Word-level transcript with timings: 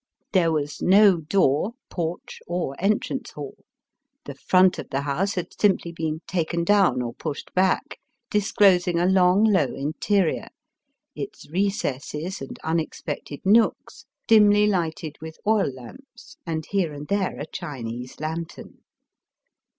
There 0.33 0.51
was 0.51 0.81
no 0.81 1.17
door, 1.17 1.73
porch, 1.91 2.39
or 2.47 2.75
entrance 2.79 3.29
hall. 3.33 3.57
The 4.25 4.33
front 4.33 4.79
of 4.79 4.89
the 4.89 5.01
house 5.01 5.35
had 5.35 5.49
simply 5.61 5.91
been 5.91 6.21
taken 6.25 6.63
down 6.63 7.03
or 7.03 7.13
pushed 7.13 7.53
back, 7.53 7.99
dis 8.31 8.51
closing 8.51 8.97
a 8.97 9.05
long, 9.05 9.43
low 9.43 9.75
interior, 9.75 10.47
its 11.15 11.47
recesses 11.51 12.41
and 12.41 12.57
unexpected 12.63 13.41
nooks 13.45 14.05
dimly 14.25 14.65
lighted 14.65 15.17
with 15.21 15.37
oil 15.45 15.71
lamps 15.71 16.35
and 16.47 16.65
here 16.65 16.93
and 16.93 17.07
there 17.07 17.37
a 17.39 17.45
Chinese 17.45 18.19
lantern. 18.19 18.79